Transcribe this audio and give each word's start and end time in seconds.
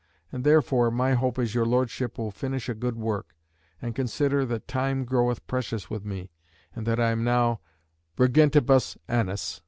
And 0.31 0.43
therefore 0.43 0.89
my 0.89 1.13
hope 1.13 1.37
is 1.37 1.53
your 1.53 1.63
Lordship 1.67 2.17
will 2.17 2.31
finish 2.31 2.67
a 2.67 2.73
good 2.73 2.95
work, 2.95 3.35
and 3.79 3.93
consider 3.95 4.47
that 4.47 4.67
time 4.67 5.05
groweth 5.05 5.45
precious 5.45 5.91
with 5.91 6.03
me, 6.03 6.31
and 6.75 6.87
that 6.87 6.99
I 6.99 7.11
am 7.11 7.23
now 7.23 7.59
vergentibus 8.17 8.97
annis. 9.07 9.59